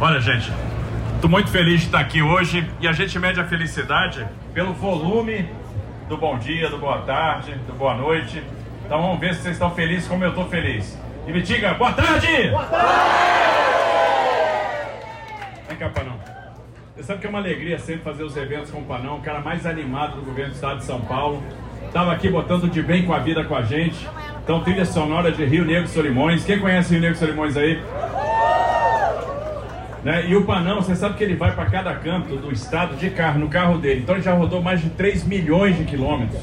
[0.00, 0.48] Olha, gente,
[1.16, 4.24] estou muito feliz de estar aqui hoje e a gente mede a felicidade
[4.54, 5.50] pelo volume
[6.08, 8.40] do bom dia, do boa tarde, do boa noite.
[8.86, 10.96] Então vamos ver se vocês estão felizes como eu estou feliz.
[11.26, 12.48] E me diga, boa tarde!
[12.48, 12.88] Boa tarde!
[15.66, 16.14] Vem cá, Panão.
[16.94, 19.40] Você sabe que é uma alegria sempre fazer os eventos com o Panão, o cara
[19.40, 21.42] mais animado do governo do estado de São Paulo.
[21.84, 24.08] Estava aqui botando de bem com a vida com a gente.
[24.44, 26.44] Então, trilha sonora de Rio Negro Solimões.
[26.44, 27.82] Quem conhece Rio Negro Solimões aí?
[30.04, 30.28] Né?
[30.28, 33.40] E o Panão, você sabe que ele vai para cada canto do estado de carro,
[33.40, 34.00] no carro dele.
[34.02, 36.40] Então ele já rodou mais de 3 milhões de quilômetros.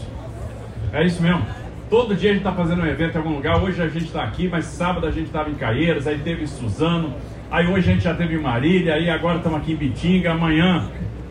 [0.91, 1.45] É isso mesmo.
[1.89, 3.61] Todo dia a gente está fazendo um evento em algum lugar.
[3.61, 7.13] Hoje a gente está aqui, mas sábado a gente estava em Caieiras, aí teve Suzano.
[7.49, 10.31] Aí hoje a gente já teve em Marília, aí agora estamos aqui em Bitinga.
[10.31, 10.89] Amanhã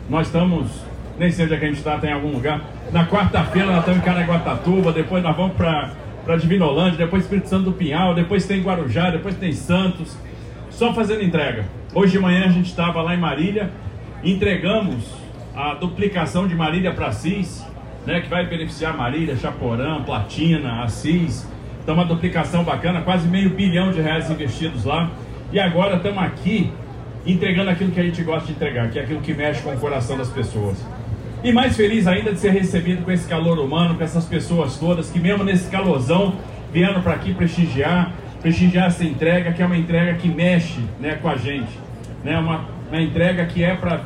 [0.09, 0.67] nós estamos,
[1.19, 2.61] nem sei onde é que a gente está, tem algum lugar.
[2.91, 5.91] Na quarta-feira nós estamos em Caraguatatuba, depois nós vamos para
[6.25, 10.17] para Divinolândia, depois Espírito Santo do Pinhal, depois tem Guarujá, depois tem Santos,
[10.71, 11.65] só fazendo entrega.
[11.95, 13.71] Hoje de manhã a gente estava lá em Marília,
[14.21, 15.15] entregamos
[15.55, 17.65] a duplicação de Marília para Assis,
[18.05, 21.47] né, que vai beneficiar Marília, Chaporã, Platina, Assis.
[21.81, 25.09] Então uma duplicação bacana, quase meio bilhão de reais investidos lá.
[25.53, 26.69] E agora estamos aqui
[27.25, 29.79] entregando aquilo que a gente gosta de entregar, que é aquilo que mexe com o
[29.79, 30.77] coração das pessoas.
[31.45, 35.09] E mais feliz ainda de ser recebido com esse calor humano, com essas pessoas todas
[35.09, 36.35] que, mesmo nesse calorzão,
[36.73, 38.11] vieram para aqui prestigiar,
[38.41, 41.84] prestigiar essa entrega, que é uma entrega que mexe né, com a gente.
[42.25, 44.01] Né, uma, uma entrega que é para.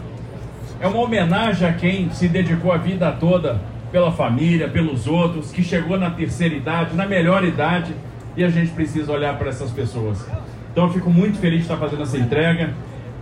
[0.82, 3.62] É uma homenagem a quem se dedicou a vida toda
[3.94, 7.96] pela família, pelos outros, que chegou na terceira idade, na melhor idade,
[8.36, 10.30] e a gente precisa olhar para essas pessoas.
[10.70, 12.72] Então eu fico muito feliz de estar fazendo essa entrega,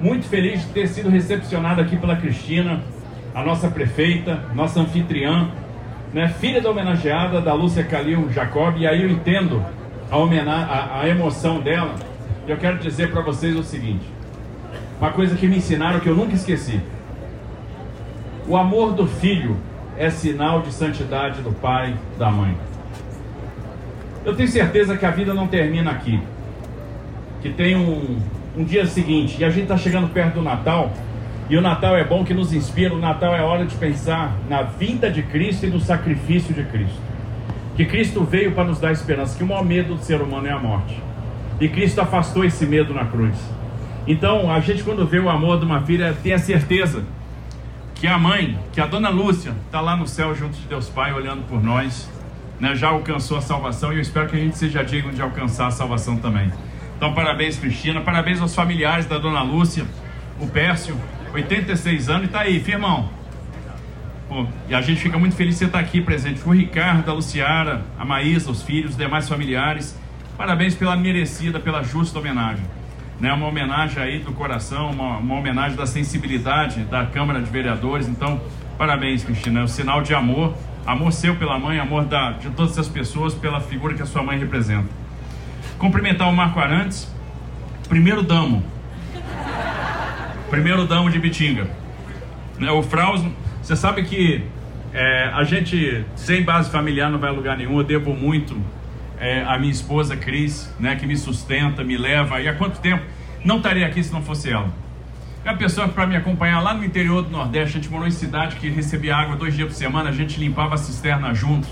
[0.02, 2.82] muito feliz de ter sido recepcionado aqui pela Cristina
[3.36, 5.48] a nossa prefeita, nossa anfitriã,
[6.12, 9.64] né, filha da homenageada, da Lúcia Calil Jacob, e aí eu entendo
[10.12, 11.94] a, a, a emoção dela.
[12.48, 14.17] E eu quero dizer para vocês o seguinte:
[15.00, 16.82] uma coisa que me ensinaram que eu nunca esqueci.
[18.48, 19.58] O amor do filho
[19.98, 22.56] é sinal de santidade do pai, da mãe.
[24.26, 26.20] Eu tenho certeza que a vida não termina aqui.
[27.42, 28.18] Que tem um,
[28.58, 30.92] um dia seguinte, e a gente está chegando perto do Natal.
[31.50, 34.64] E o Natal é bom que nos inspira, o Natal é hora de pensar na
[34.64, 37.00] vinda de Cristo e no sacrifício de Cristo.
[37.76, 40.52] Que Cristo veio para nos dar esperança, que o maior medo do ser humano é
[40.52, 41.00] a morte.
[41.62, 43.38] E Cristo afastou esse medo na cruz.
[44.08, 47.04] Então, a gente quando vê o amor de uma filha, tem a certeza
[47.94, 51.12] que a mãe, que a dona Lúcia, está lá no céu junto de Deus Pai,
[51.12, 52.10] olhando por nós,
[52.58, 55.68] né, já alcançou a salvação e eu espero que a gente seja digno de alcançar
[55.68, 56.50] a salvação também.
[56.96, 59.86] Então, parabéns, Cristina, parabéns aos familiares da dona Lúcia,
[60.40, 60.96] o Pércio,
[61.34, 63.10] 86 anos e tá aí, firmão.
[64.30, 66.42] Pô, e a gente fica muito feliz de você estar aqui presente.
[66.46, 70.00] O Ricardo, a Luciara, a Maísa, os filhos, os demais familiares.
[70.38, 72.66] Parabéns pela merecida, pela justa homenagem.
[73.20, 78.08] Né, uma homenagem aí do coração, uma, uma homenagem da sensibilidade da Câmara de Vereadores.
[78.08, 78.40] Então,
[78.78, 79.62] parabéns, Cristina.
[79.62, 80.56] É um sinal de amor,
[80.86, 84.22] amor seu pela mãe, amor da, de todas as pessoas pela figura que a sua
[84.22, 84.88] mãe representa.
[85.80, 87.12] Cumprimentar o Marco Arantes,
[87.90, 88.64] primeiro damo,
[90.52, 91.68] primeiro damo de Bitinga.
[92.60, 93.24] Né, o Fraus,
[93.62, 94.44] você sabe que
[94.94, 97.78] é, a gente, sem base familiar, não vai a lugar nenhum.
[97.80, 98.56] Eu devo muito
[99.20, 102.40] é, à minha esposa Cris, né, que me sustenta, me leva.
[102.42, 103.04] E há quanto tempo?
[103.44, 104.70] Não estaria aqui se não fosse ela.
[105.46, 107.78] É a pessoa para me acompanhar lá no interior do Nordeste.
[107.78, 110.10] A gente morou em cidade que recebia água dois dias por semana.
[110.10, 111.70] A gente limpava a cisterna juntos.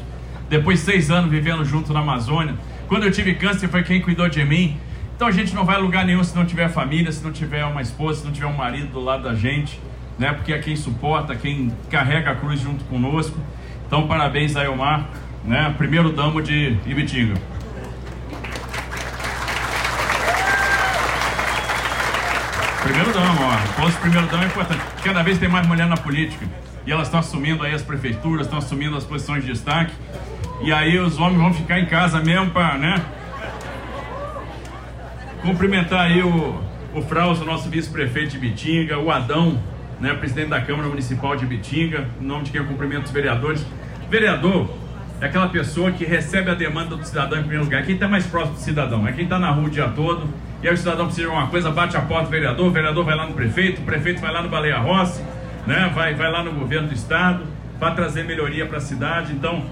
[0.50, 2.56] Depois seis anos vivendo junto na Amazônia.
[2.88, 4.78] Quando eu tive câncer, foi quem cuidou de mim.
[5.16, 7.66] Então a gente não vai a lugar nenhum se não tiver família, se não tiver
[7.66, 9.80] uma esposa, se não tiver um marido do lado da gente,
[10.20, 10.34] né?
[10.34, 13.38] Porque é quem suporta, quem carrega a cruz junto conosco.
[13.88, 15.10] Então parabéns a Elmar,
[15.46, 15.74] né?
[15.78, 17.36] Primeiro damo de Ibitinga.
[22.84, 23.82] Primeiro damo, ó.
[23.82, 24.82] Posto primeiro damo é importante.
[25.04, 26.46] Cada vez tem mais mulher na política.
[26.86, 29.92] E elas estão assumindo aí as prefeituras, estão assumindo as posições de destaque.
[30.62, 33.04] E aí os homens vão ficar em casa mesmo para, né?
[35.42, 36.60] Cumprimentar aí o,
[36.94, 39.60] o Fraus, o nosso vice-prefeito de Bitinga, o Adão,
[40.00, 43.66] né, presidente da Câmara Municipal de Bitinga, em nome de quem eu cumprimento os vereadores.
[44.10, 44.85] Vereador
[45.22, 48.26] é aquela pessoa que recebe a demanda do cidadão em primeiro lugar, quem está mais
[48.26, 50.28] próximo do cidadão, é quem está na rua o dia todo,
[50.62, 53.06] e aí o cidadão precisa de alguma coisa, bate a porta do vereador, o vereador
[53.06, 55.24] vai lá no prefeito, o prefeito vai lá no Baleia Rossi,
[55.66, 57.46] né, vai, vai lá no governo do estado,
[57.80, 59.34] para trazer melhoria para a cidade.
[59.34, 59.64] Então,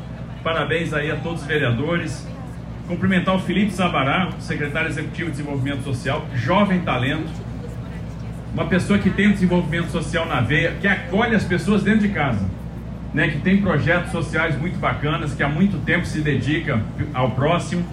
[0.43, 2.27] parabéns aí a todos os vereadores.
[2.87, 7.31] Cumprimentar o Felipe Sabará, secretário executivo de desenvolvimento social, jovem talento,
[8.53, 12.09] uma pessoa que tem o desenvolvimento social na veia, que acolhe as pessoas dentro de
[12.09, 12.45] casa,
[13.13, 16.81] né, que tem projetos sociais muito bacanas, que há muito tempo se dedica
[17.13, 17.85] ao próximo.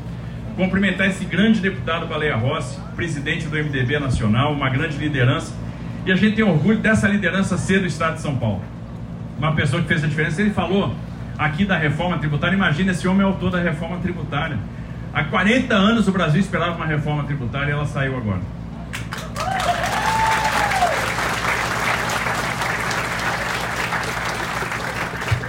[0.57, 5.55] cumprimentar esse grande deputado Baleia Rossi, presidente do MDB Nacional, uma grande liderança.
[6.05, 8.63] E a gente tem orgulho dessa liderança ser do Estado de São Paulo.
[9.39, 10.43] Uma pessoa que fez a diferença.
[10.43, 10.95] Ele falou
[11.39, 12.55] aqui da reforma tributária.
[12.55, 14.59] Imagina, esse homem é autor da reforma tributária.
[15.15, 18.41] Há 40 anos o Brasil esperava uma reforma tributária e ela saiu agora.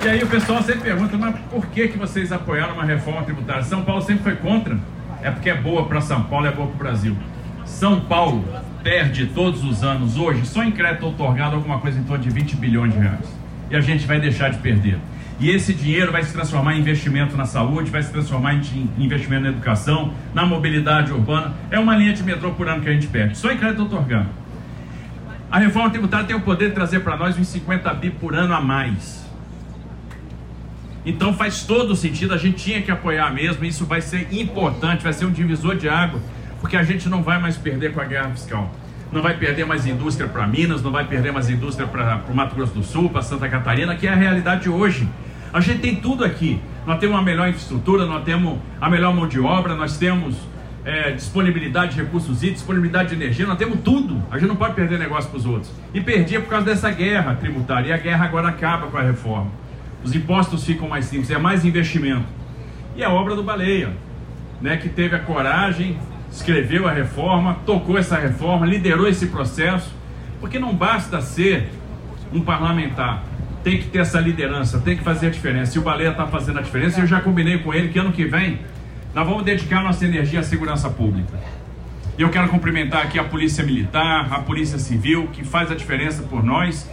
[0.03, 3.62] E aí o pessoal sempre pergunta, mas por que, que vocês apoiaram uma reforma tributária?
[3.62, 4.75] São Paulo sempre foi contra.
[5.21, 7.15] É porque é boa para São Paulo, é boa para o Brasil.
[7.65, 8.44] São Paulo
[8.81, 12.56] perde todos os anos, hoje, só em crédito otorgado, alguma coisa em torno de 20
[12.56, 13.31] bilhões de reais.
[13.69, 14.98] E a gente vai deixar de perder.
[15.39, 19.44] E esse dinheiro vai se transformar em investimento na saúde, vai se transformar em investimento
[19.44, 21.53] na educação, na mobilidade urbana.
[21.69, 24.30] É uma linha de metrô por ano que a gente perde, só em crédito otorgado.
[25.51, 28.56] A reforma tributária tem o poder de trazer para nós uns 50 bi por ano
[28.56, 29.20] a mais.
[31.06, 35.13] Então faz todo sentido, a gente tinha que apoiar mesmo, isso vai ser importante, vai
[35.13, 36.21] ser um divisor de água,
[36.59, 38.71] porque a gente não vai mais perder com a guerra fiscal.
[39.12, 42.56] Não vai perder mais indústria para Minas, não vai perder mais indústria para o Mato
[42.56, 45.07] Grosso do Sul, para Santa Catarina, que é a realidade hoje.
[45.51, 46.62] A gente tem tudo aqui.
[46.86, 50.38] Nós temos uma melhor infraestrutura, nós temos a melhor mão de obra, nós temos
[50.86, 54.21] é, disponibilidade de recursos e disponibilidade de energia, nós temos tudo.
[54.31, 55.71] A gente não pode perder negócio para os outros.
[55.94, 57.89] E perdia por causa dessa guerra tributária.
[57.89, 59.51] E a guerra agora acaba com a reforma.
[60.03, 62.25] Os impostos ficam mais simples, é mais investimento.
[62.95, 63.94] E a obra do Baleia,
[64.62, 65.98] né, que teve a coragem,
[66.31, 69.94] escreveu a reforma, tocou essa reforma, liderou esse processo,
[70.39, 71.69] porque não basta ser
[72.33, 73.24] um parlamentar,
[73.63, 75.77] tem que ter essa liderança, tem que fazer a diferença.
[75.77, 78.25] E o Baleia está fazendo a diferença, eu já combinei com ele que ano que
[78.25, 78.59] vem
[79.13, 81.38] nós vamos dedicar nossa energia à segurança pública.
[82.18, 86.24] E eu quero cumprimentar aqui a Polícia Militar, a Polícia Civil, que faz a diferença
[86.24, 86.89] por nós.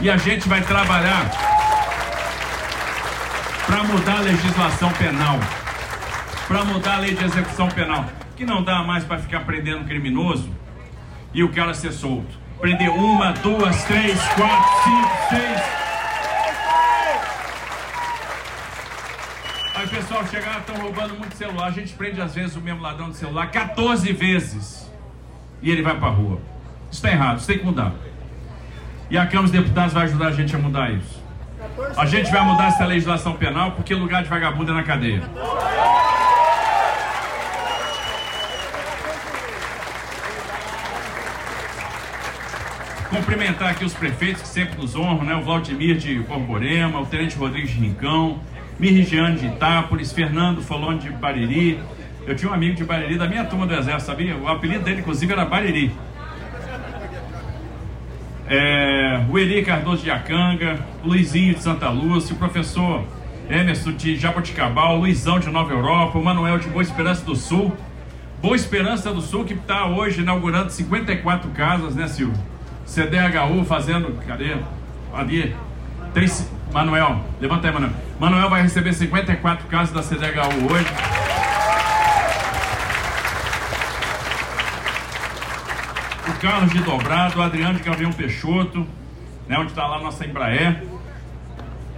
[0.00, 1.28] E a gente vai trabalhar
[3.70, 5.38] para mudar a legislação penal,
[6.48, 8.04] para mudar a lei de execução penal,
[8.36, 10.50] que não dá mais para ficar prendendo criminoso
[11.32, 12.36] e o cara ser solto.
[12.60, 15.60] Prender uma, duas, três, quatro, cinco, seis.
[19.76, 21.68] Aí pessoal chegar, estão roubando muito celular.
[21.68, 24.90] A gente prende às vezes o mesmo ladrão de celular 14 vezes.
[25.62, 26.40] E ele vai para rua.
[26.90, 27.92] Isso está errado, isso tem que mudar.
[29.08, 31.19] E a Câmara dos Deputados vai ajudar a gente a mudar isso.
[31.96, 35.22] A gente vai mudar essa legislação penal porque lugar de vagabundo é na cadeia.
[43.08, 45.34] Cumprimentar aqui os prefeitos que sempre nos honram, né?
[45.34, 48.40] O Vladimir de Borborema, o Tenente Rodrigues de Rincão,
[48.78, 51.80] Mirigiane de Itápolis, Fernando Folone de Bariri.
[52.26, 54.36] Eu tinha um amigo de Bariri da minha turma do Exército, sabia?
[54.36, 55.92] O apelido dele, inclusive, era Bariri
[58.50, 63.04] é, Eri Cardoso de Acanga, Luizinho de Santa Lúcia, o professor
[63.48, 67.72] Emerson de Jaboticabal, Luizão de Nova Europa, o Manuel de Boa Esperança do Sul.
[68.42, 72.36] Boa Esperança do Sul que está hoje inaugurando 54 casas, né, Silvio?
[72.84, 74.18] CDHU fazendo.
[74.26, 74.56] Cadê?
[75.14, 75.54] Ali.
[76.12, 76.26] Tem,
[76.72, 77.92] Manuel, levanta aí, Manuel.
[78.18, 81.09] Manuel vai receber 54 casas da CDHU hoje.
[86.40, 88.86] Carlos de Dobrado, Adriano de Gavião Peixoto,
[89.46, 90.82] né, onde está lá a nossa Embraer.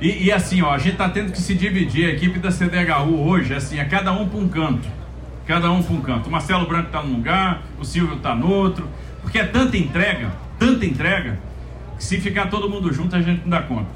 [0.00, 3.20] E, e, assim, ó, a gente está tendo que se dividir, a equipe da CDHU
[3.20, 4.88] hoje, assim, é cada um para um canto.
[5.46, 6.28] Cada um para um canto.
[6.28, 8.88] O Marcelo Branco está num lugar, o Silvio está no outro.
[9.20, 11.38] Porque é tanta entrega, tanta entrega,
[11.96, 13.90] que se ficar todo mundo junto a gente não dá conta.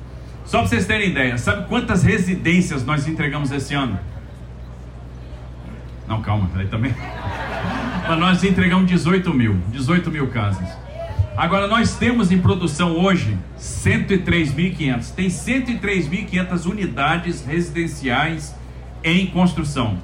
[0.44, 3.98] Só para vocês terem ideia, sabe quantas residências nós entregamos esse ano?
[6.06, 6.94] Não, calma, aí também.
[8.08, 10.68] Mas nós entregamos 18 mil, 18 mil casas.
[11.36, 15.10] Agora nós temos em produção hoje 103.500.
[15.14, 18.54] Tem 103.500 unidades residenciais
[19.02, 19.98] em construção.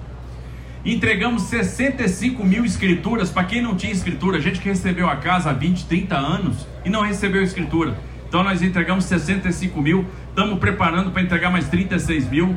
[0.84, 5.52] Entregamos 65 mil escrituras para quem não tinha escritura, gente que recebeu a casa há
[5.52, 7.96] 20, 30 anos e não recebeu escritura.
[8.28, 12.56] Então nós entregamos 65 mil, estamos preparando para entregar mais 36 mil.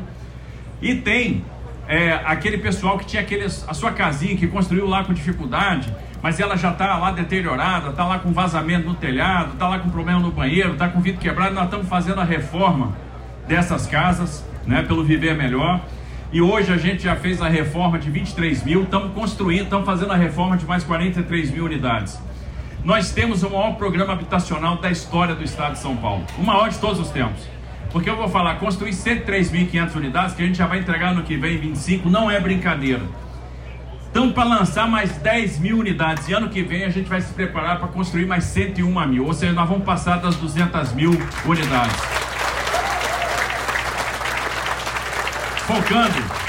[0.82, 1.44] E tem
[1.88, 6.40] é, aquele pessoal que tinha aqueles, a sua casinha que construiu lá com dificuldade, mas
[6.40, 10.18] ela já está lá deteriorada, está lá com vazamento no telhado, está lá com problema
[10.18, 11.54] no banheiro, está com vidro quebrado.
[11.54, 12.96] Nós estamos fazendo a reforma
[13.46, 15.80] dessas casas, né, pelo Viver Melhor.
[16.32, 20.12] E hoje a gente já fez a reforma de 23 mil, estamos construindo, estamos fazendo
[20.12, 22.20] a reforma de mais 43 mil unidades.
[22.82, 26.68] Nós temos o maior programa habitacional da história do estado de São Paulo, o maior
[26.68, 27.48] de todos os tempos.
[27.92, 31.36] Porque eu vou falar, construir 103.500 unidades, que a gente já vai entregar no que
[31.36, 33.02] vem, 25, não é brincadeira.
[34.10, 37.32] Então, para lançar mais 10 mil unidades, e ano que vem a gente vai se
[37.34, 41.10] preparar para construir mais 101 mil, ou seja, nós vamos passar das 200 mil
[41.44, 41.96] unidades.
[45.66, 46.46] Focando,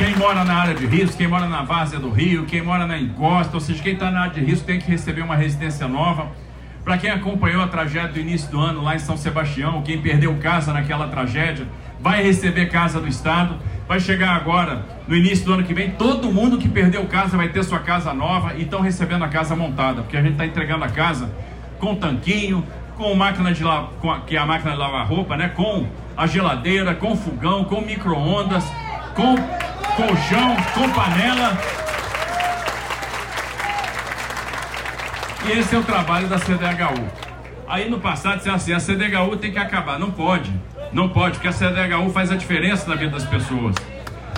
[0.00, 2.98] Quem mora na área de risco, quem mora na várzea do Rio, quem mora na
[2.98, 6.32] encosta, ou seja, quem está na área de risco tem que receber uma residência nova.
[6.90, 10.34] Para quem acompanhou a tragédia do início do ano lá em São Sebastião, quem perdeu
[10.38, 11.64] casa naquela tragédia,
[12.00, 13.54] vai receber casa do Estado.
[13.86, 17.48] Vai chegar agora, no início do ano que vem, todo mundo que perdeu casa vai
[17.48, 20.84] ter sua casa nova e estão recebendo a casa montada, porque a gente está entregando
[20.84, 21.30] a casa
[21.78, 22.66] com tanquinho,
[22.96, 25.48] com máquina de lavar, que é a máquina de lavar roupa, né?
[25.48, 28.64] Com a geladeira, com fogão, com micro-ondas,
[29.14, 29.36] com
[29.94, 31.56] colchão, com panela.
[35.46, 37.06] E esse é o trabalho da CDHU.
[37.66, 39.98] Aí no passado disse assim, a CDHU tem que acabar.
[39.98, 40.52] Não pode,
[40.92, 43.74] não pode, porque a CDHU faz a diferença na vida das pessoas.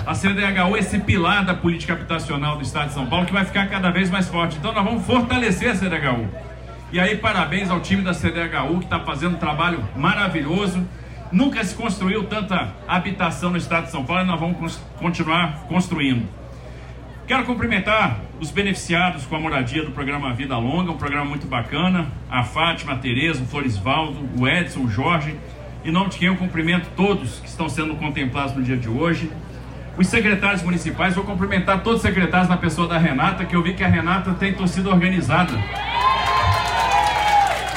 [0.05, 3.43] A CDHU é esse pilar da política habitacional do Estado de São Paulo que vai
[3.43, 4.57] ficar cada vez mais forte.
[4.57, 6.29] Então nós vamos fortalecer a CDHU.
[6.91, 10.87] E aí parabéns ao time da CDHU que está fazendo um trabalho maravilhoso.
[11.31, 16.42] Nunca se construiu tanta habitação no estado de São Paulo e nós vamos continuar construindo.
[17.25, 22.07] Quero cumprimentar os beneficiados com a moradia do programa Vida Longa, um programa muito bacana.
[22.29, 25.39] A Fátima, a Tereza, o Florisvaldo, o Edson, o Jorge.
[25.85, 29.31] Em nome de quem eu cumprimento todos que estão sendo contemplados no dia de hoje.
[29.97, 33.73] Os secretários municipais, vou cumprimentar todos os secretários na pessoa da Renata, que eu vi
[33.73, 35.53] que a Renata tem torcida organizada.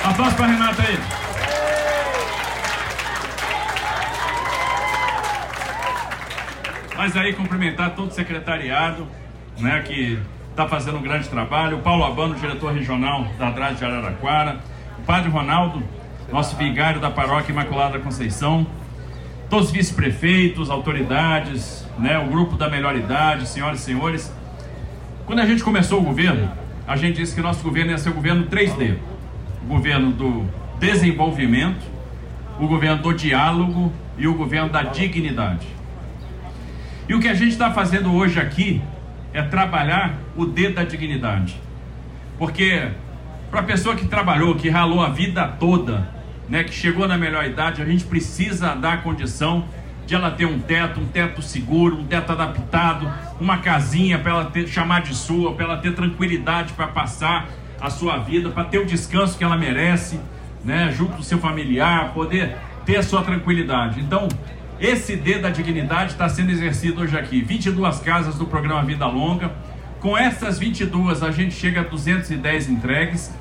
[0.03, 0.99] Aplausos para a Renata aí.
[6.97, 9.07] Mas aí cumprimentar todo o secretariado,
[9.59, 10.19] né, que
[10.51, 14.59] está fazendo um grande trabalho, o Paulo Abano, diretor regional da Andrade de Araraquara,
[14.99, 15.83] o Padre Ronaldo,
[16.33, 18.67] nosso vigário da paróquia Imaculada Conceição,
[19.49, 24.33] todos os vice-prefeitos, autoridades, né, o grupo da melhor idade, senhoras e senhores.
[25.25, 26.51] Quando a gente começou o governo,
[26.87, 28.97] a gente disse que nosso governo ia ser o governo 3D.
[29.63, 30.47] O governo do
[30.79, 31.85] desenvolvimento,
[32.61, 35.67] o governo do diálogo e o governo da dignidade.
[37.09, 38.81] E o que a gente está fazendo hoje aqui
[39.37, 41.61] é trabalhar o dedo da dignidade.
[42.39, 42.89] Porque
[43.51, 46.09] para a pessoa que trabalhou, que ralou a vida toda,
[46.49, 49.67] né, que chegou na melhor idade, a gente precisa dar a condição
[50.07, 54.45] de ela ter um teto, um teto seguro, um teto adaptado, uma casinha para ela
[54.47, 58.79] ter, chamar de sua, para ela ter tranquilidade para passar a sua vida, para ter
[58.79, 60.19] o descanso que ela merece,
[60.65, 64.01] né, junto do seu familiar, poder ter a sua tranquilidade.
[64.01, 64.29] Então,
[64.79, 67.41] esse D da dignidade está sendo exercido hoje aqui.
[67.41, 69.51] 22 casas do programa Vida Longa.
[70.01, 73.35] Com essas 22, a gente chega a 210 entregues.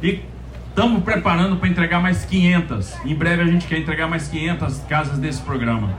[0.00, 0.20] E
[0.68, 2.94] estamos preparando para entregar mais 500.
[3.04, 5.90] Em breve a gente quer entregar mais 500 casas desse programa.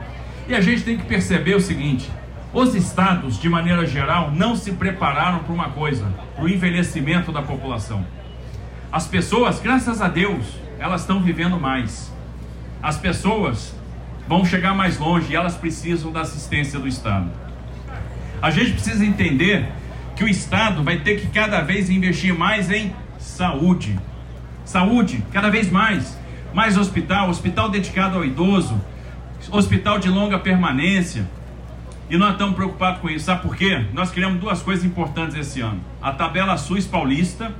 [0.48, 2.10] E a gente tem que perceber o seguinte:
[2.52, 7.42] os estados, de maneira geral, não se prepararam para uma coisa: para o envelhecimento da
[7.42, 8.04] população.
[8.90, 10.46] As pessoas, graças a Deus,
[10.78, 12.10] elas estão vivendo mais.
[12.82, 13.74] As pessoas
[14.28, 17.30] vão chegar mais longe e elas precisam da assistência do Estado.
[18.40, 19.68] A gente precisa entender
[20.16, 23.98] que o Estado vai ter que cada vez investir mais em saúde.
[24.64, 26.18] Saúde, cada vez mais.
[26.52, 28.80] Mais hospital, hospital dedicado ao idoso,
[29.50, 31.28] hospital de longa permanência.
[32.08, 33.24] E nós estamos preocupados com isso.
[33.24, 33.84] Sabe por quê?
[33.92, 37.52] Nós criamos duas coisas importantes esse ano: a tabela SUS paulista,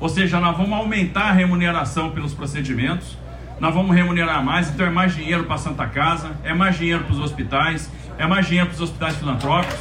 [0.00, 3.16] ou seja, nós vamos aumentar a remuneração pelos procedimentos
[3.60, 7.04] nós vamos remunerar mais, então é mais dinheiro para a Santa Casa, é mais dinheiro
[7.04, 9.78] para os hospitais, é mais dinheiro para os hospitais filantrópicos.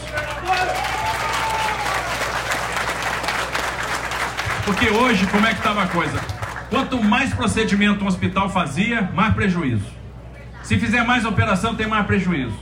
[4.65, 6.19] Porque hoje, como é que estava a coisa?
[6.69, 9.87] Quanto mais procedimento um hospital fazia, mais prejuízo.
[10.61, 12.55] Se fizer mais operação, tem mais prejuízo.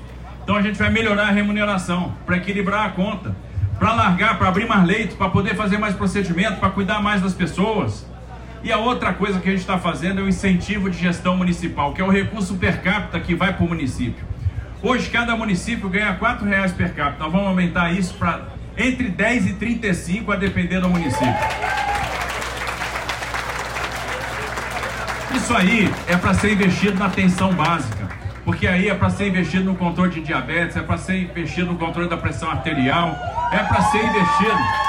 [0.43, 3.35] Então a gente vai melhorar a remuneração para equilibrar a conta,
[3.79, 7.33] para largar, para abrir mais leito, para poder fazer mais procedimento, para cuidar mais das
[7.33, 8.07] pessoas.
[8.63, 11.93] E a outra coisa que a gente está fazendo é o incentivo de gestão municipal,
[11.93, 14.25] que é o recurso per capita que vai para o município.
[14.81, 17.23] Hoje cada município ganha R$ reais per capita.
[17.23, 21.33] Nós vamos aumentar isso para entre 10 e 35, a depender do município.
[25.35, 28.07] Isso aí é para ser investido na atenção básica,
[28.45, 31.77] porque aí é para ser investido no controle de diabetes, é para ser investido no
[31.77, 33.17] controle da pressão arterial,
[33.51, 34.86] é para ser investido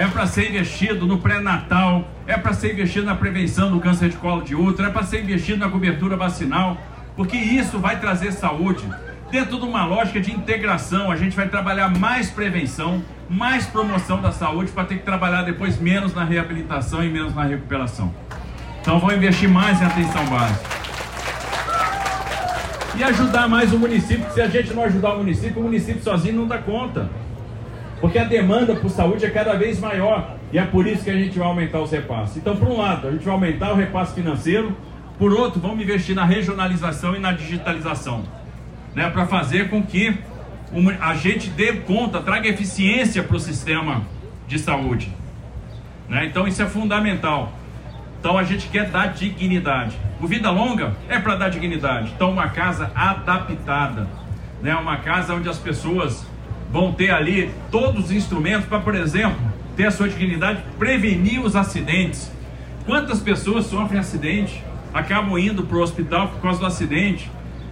[0.00, 4.16] é para ser investido no pré-natal, é para ser investido na prevenção do câncer de
[4.16, 6.78] colo de útero, é para ser investido na cobertura vacinal,
[7.14, 8.82] porque isso vai trazer saúde.
[9.30, 14.32] Dentro de uma lógica de integração, a gente vai trabalhar mais prevenção, mais promoção da
[14.32, 18.10] saúde, para ter que trabalhar depois menos na reabilitação e menos na recuperação.
[18.80, 20.80] Então vamos investir mais em atenção básica.
[22.96, 26.36] E ajudar mais o município, se a gente não ajudar o município, o município sozinho
[26.36, 27.10] não dá conta.
[28.00, 30.36] Porque a demanda por saúde é cada vez maior.
[30.52, 32.36] E é por isso que a gente vai aumentar os repasses.
[32.36, 34.76] Então, por um lado, a gente vai aumentar o repasse financeiro.
[35.18, 38.24] Por outro, vamos investir na regionalização e na digitalização.
[38.94, 40.18] né, para fazer com que
[41.00, 44.02] a gente dê conta, traga eficiência para o sistema
[44.46, 45.12] de saúde.
[46.08, 46.26] Né?
[46.26, 47.52] Então isso é fundamental.
[48.18, 49.96] Então a gente quer dar dignidade.
[50.20, 52.12] O Vida Longa é para dar dignidade.
[52.14, 54.06] Então uma casa adaptada,
[54.62, 54.74] né?
[54.74, 56.26] uma casa onde as pessoas
[56.72, 59.38] vão ter ali todos os instrumentos para, por exemplo,
[59.76, 62.30] ter a sua dignidade, prevenir os acidentes.
[62.86, 64.62] Quantas pessoas sofrem acidente,
[64.92, 67.30] acabam indo para o hospital por causa do acidente,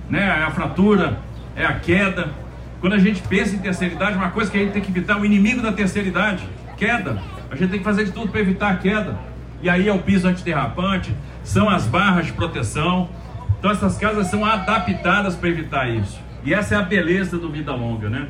[0.09, 0.25] né?
[0.41, 1.19] É a fratura,
[1.57, 2.33] é a queda.
[2.81, 5.19] Quando a gente pensa em terceira idade, uma coisa que a gente tem que evitar,
[5.19, 7.21] o inimigo da terceira idade, queda.
[7.51, 9.19] A gente tem que fazer de tudo para evitar a queda.
[9.61, 11.13] E aí é o piso antiderrapante,
[11.43, 13.09] são as barras de proteção.
[13.59, 16.21] Então essas casas são adaptadas para evitar isso.
[16.45, 18.29] E essa é a beleza do Vida Longa, né?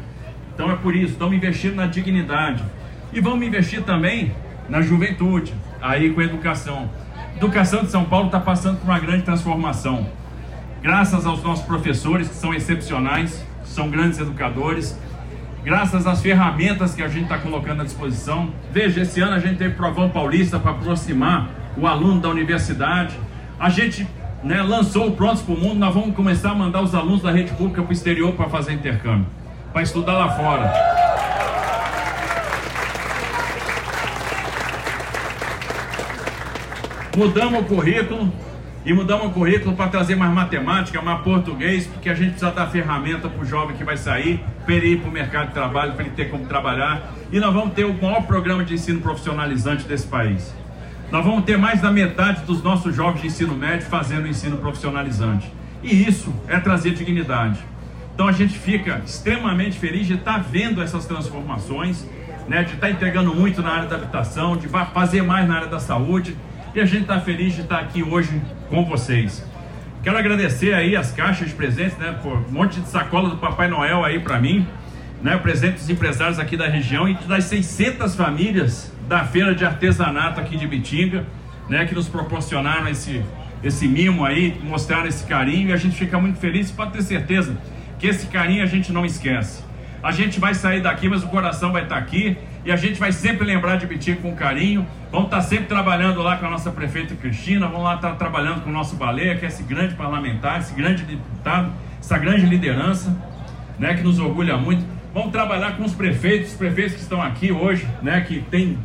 [0.59, 2.65] Então é por isso, estamos investindo na dignidade.
[3.13, 4.35] E vamos investir também
[4.69, 6.91] na juventude, aí com a educação.
[7.33, 10.09] A educação de São Paulo está passando por uma grande transformação.
[10.83, 14.99] Graças aos nossos professores, que são excepcionais, são grandes educadores,
[15.63, 18.53] graças às ferramentas que a gente está colocando à disposição.
[18.73, 23.15] Veja, esse ano a gente teve provão paulista para aproximar o aluno da universidade.
[23.61, 24.05] A gente
[24.43, 27.31] né, lançou o Prontos para o Mundo, nós vamos começar a mandar os alunos da
[27.31, 29.27] rede pública para o exterior para fazer intercâmbio,
[29.73, 30.73] para estudar lá fora.
[37.17, 38.33] Mudamos o currículo,
[38.89, 42.69] e mudamos o currículo para trazer mais matemática, mais português, porque a gente precisa dar
[42.69, 45.93] ferramenta para o jovem que vai sair, para ele ir para o mercado de trabalho,
[45.93, 47.13] para ele ter como trabalhar.
[47.31, 50.55] E nós vamos ter o maior programa de ensino profissionalizante desse país.
[51.11, 55.53] Nós vamos ter mais da metade dos nossos jovens de ensino médio fazendo ensino profissionalizante.
[55.83, 57.59] E isso é trazer dignidade.
[58.19, 62.05] Então a gente fica extremamente feliz de estar vendo essas transformações,
[62.49, 65.79] né, de estar entregando muito na área da habitação, de fazer mais na área da
[65.79, 66.37] saúde
[66.75, 69.47] e a gente está feliz de estar aqui hoje com vocês.
[70.03, 72.19] Quero agradecer aí as caixas de presentes, né?
[72.21, 74.67] Por um monte de sacola do Papai Noel aí para mim,
[75.23, 75.39] né?
[75.39, 80.57] Presente dos empresários aqui da região e das 600 famílias da feira de artesanato aqui
[80.57, 81.25] de Bitinga,
[81.69, 81.87] né?
[81.87, 83.25] Que nos proporcionaram esse,
[83.63, 86.69] esse mimo aí, mostraram esse carinho e a gente fica muito feliz.
[86.73, 87.57] Pode ter certeza
[87.99, 89.63] que esse carinho a gente não esquece.
[90.03, 93.11] A gente vai sair daqui, mas o coração vai estar aqui e a gente vai
[93.11, 94.87] sempre lembrar de Bitinga com carinho.
[95.11, 98.71] Vamos estar sempre trabalhando lá com a nossa prefeita Cristina, vamos lá estar trabalhando com
[98.71, 103.17] o nosso Baleia, que é esse grande parlamentar, esse grande deputado, essa grande liderança,
[103.79, 104.85] né, que nos orgulha muito.
[105.13, 108.79] Vamos trabalhar com os prefeitos, os prefeitos que estão aqui hoje, né, que têm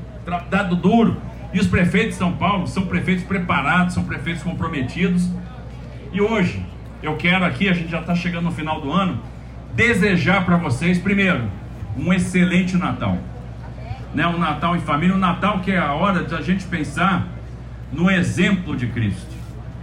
[0.49, 1.21] dado duro.
[1.53, 5.29] E os prefeitos de São Paulo são prefeitos preparados, são prefeitos comprometidos.
[6.11, 6.65] E hoje,
[7.03, 9.19] eu quero aqui, a gente já está chegando no final do ano,
[9.75, 11.43] desejar para vocês, primeiro,
[11.97, 13.17] um excelente Natal.
[14.15, 17.27] Né, um Natal em família, um Natal que é a hora de a gente pensar
[17.91, 19.35] no exemplo de Cristo.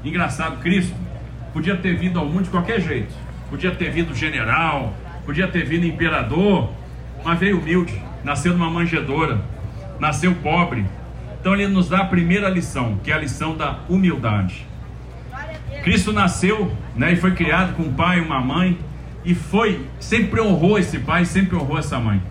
[0.03, 0.97] Engraçado, Cristo
[1.53, 3.13] podia ter vindo ao mundo de qualquer jeito.
[3.51, 4.95] Podia ter vindo general,
[5.27, 6.71] podia ter vindo imperador,
[7.23, 9.43] mas veio humilde, nasceu numa manjedoura,
[9.99, 10.87] nasceu pobre.
[11.39, 14.70] Então ele nos dá a primeira lição, que é a lição da humildade.
[15.83, 18.79] Cristo nasceu né, e foi criado com um pai e uma mãe,
[19.25, 22.23] e foi, sempre honrou esse pai, sempre honrou essa mãe.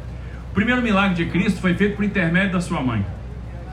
[0.52, 3.06] O primeiro milagre de Cristo foi feito por intermédio da sua mãe.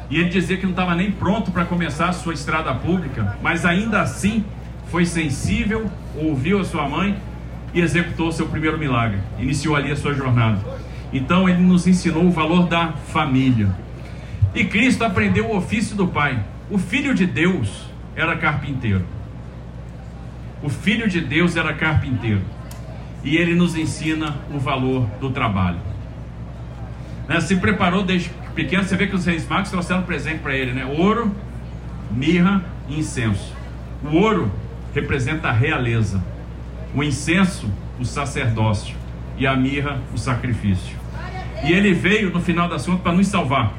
[0.08, 3.64] E ele dizia que não estava nem pronto para começar a sua estrada pública, mas
[3.64, 4.44] ainda assim
[4.88, 7.16] foi sensível, ouviu a sua mãe
[7.74, 9.18] e executou seu primeiro milagre.
[9.38, 10.58] Iniciou ali a sua jornada.
[11.12, 13.68] Então ele nos ensinou o valor da família.
[14.54, 16.38] E Cristo aprendeu o ofício do Pai.
[16.70, 19.04] O Filho de Deus era carpinteiro.
[20.62, 22.42] O Filho de Deus era carpinteiro
[23.22, 25.78] e ele nos ensina o valor do trabalho.
[27.28, 27.40] Né?
[27.40, 30.84] Se preparou desde pequeno, você vê que os reis magos trouxeram presente para ele, né?
[30.86, 31.34] Ouro,
[32.10, 33.52] mirra e incenso.
[34.02, 34.50] O ouro
[34.94, 36.22] representa a realeza,
[36.94, 38.96] o incenso, o sacerdócio
[39.36, 40.96] e a mirra, o sacrifício.
[41.64, 43.72] E ele veio no final das contas para nos salvar,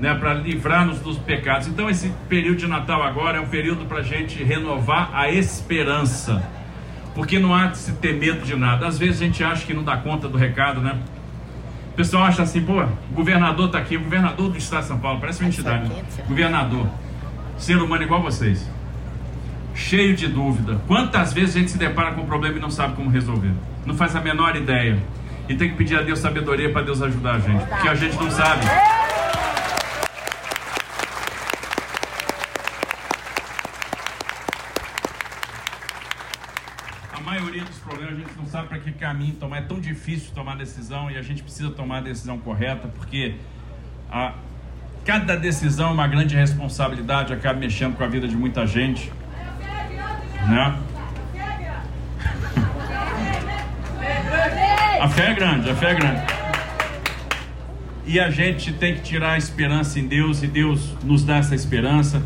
[0.00, 1.68] né, para livrar-nos dos pecados.
[1.68, 6.42] Então, esse período de Natal agora é um período para a gente renovar a esperança
[7.14, 8.86] porque não há de se ter medo de nada.
[8.86, 10.98] Às vezes a gente acha que não dá conta do recado, né?
[11.92, 14.98] O pessoal acha assim, pô, o governador está aqui, o governador do estado de São
[14.98, 16.02] Paulo, parece uma entidade, né?
[16.26, 16.88] Governador,
[17.56, 18.68] ser humano igual vocês,
[19.76, 20.80] cheio de dúvida.
[20.88, 23.52] Quantas vezes a gente se depara com um problema e não sabe como resolver?
[23.86, 24.98] Não faz a menor ideia.
[25.48, 28.16] E tem que pedir a Deus sabedoria para Deus ajudar a gente, porque a gente
[28.16, 28.64] não sabe.
[38.64, 39.58] Para que caminho tomar.
[39.58, 43.36] É tão difícil tomar decisão e a gente precisa tomar a decisão correta, porque
[44.10, 44.34] a,
[45.04, 49.12] cada decisão é uma grande responsabilidade, acaba mexendo com a vida de muita gente.
[50.48, 50.78] Né?
[55.00, 56.22] A fé é grande, a fé é grande.
[58.06, 61.54] E a gente tem que tirar a esperança em Deus e Deus nos dá essa
[61.54, 62.22] esperança.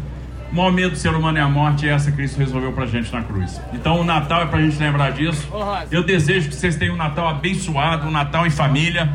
[0.50, 3.12] O maior medo do ser humano é a morte e essa Cristo resolveu pra gente
[3.12, 3.60] na cruz.
[3.72, 5.46] Então o Natal é pra gente lembrar disso.
[5.90, 9.10] Eu desejo que vocês tenham um Natal abençoado, um Natal em família.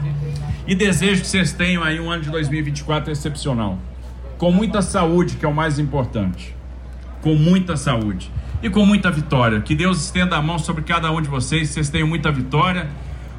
[0.67, 3.79] E desejo que vocês tenham aí um ano de 2024 excepcional.
[4.37, 6.55] Com muita saúde, que é o mais importante.
[7.21, 8.31] Com muita saúde.
[8.61, 9.59] E com muita vitória.
[9.59, 11.69] Que Deus estenda a mão sobre cada um de vocês.
[11.69, 12.87] Vocês tenham muita vitória.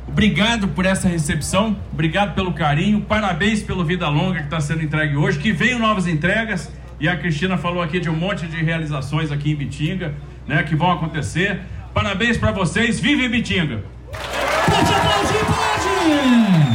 [0.06, 1.76] Obrigado por essa recepção.
[1.92, 3.00] Obrigado pelo carinho.
[3.02, 5.38] Parabéns pelo Vida Longa que está sendo entregue hoje.
[5.38, 6.70] Que venham novas entregas.
[7.00, 10.14] E a Cristina falou aqui de um monte de realizações aqui em Bitinga,
[10.46, 11.60] né, que vão acontecer.
[11.92, 13.00] Parabéns para vocês.
[13.00, 13.84] Vive Bitinga!
[14.10, 16.73] Pode aplaudir, pode!